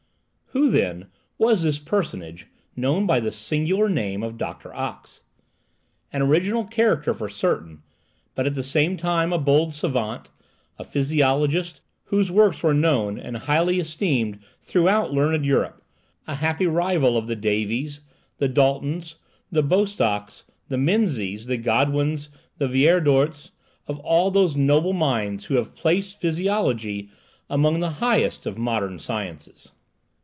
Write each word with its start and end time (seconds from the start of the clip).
Who, 0.53 0.69
then, 0.69 1.07
was 1.37 1.63
this 1.63 1.79
personage, 1.79 2.47
known 2.75 3.05
by 3.05 3.21
the 3.21 3.31
singular 3.31 3.87
name 3.87 4.21
of 4.21 4.37
Doctor 4.37 4.73
Ox? 4.73 5.21
An 6.11 6.21
original 6.21 6.65
character 6.65 7.13
for 7.13 7.29
certain, 7.29 7.83
but 8.35 8.45
at 8.45 8.55
the 8.55 8.61
same 8.61 8.97
time 8.97 9.31
a 9.31 9.37
bold 9.39 9.73
savant, 9.73 10.29
a 10.77 10.83
physiologist, 10.83 11.79
whose 12.07 12.31
works 12.31 12.61
were 12.63 12.73
known 12.73 13.17
and 13.17 13.37
highly 13.37 13.79
estimated 13.79 14.39
throughout 14.61 15.13
learned 15.13 15.45
Europe, 15.45 15.81
a 16.27 16.35
happy 16.35 16.67
rival 16.67 17.15
of 17.15 17.27
the 17.27 17.35
Davys, 17.37 18.01
the 18.39 18.49
Daltons, 18.49 19.15
the 19.53 19.63
Bostocks, 19.63 20.43
the 20.67 20.77
Menzies, 20.77 21.45
the 21.45 21.55
Godwins, 21.55 22.27
the 22.57 22.67
Vierordts—of 22.67 23.99
all 23.99 24.29
those 24.31 24.57
noble 24.57 24.91
minds 24.91 25.45
who 25.45 25.53
have 25.53 25.73
placed 25.75 26.19
physiology 26.19 27.09
among 27.49 27.79
the 27.79 27.89
highest 28.01 28.45
of 28.45 28.57
modern 28.57 28.99
sciences. 28.99 29.71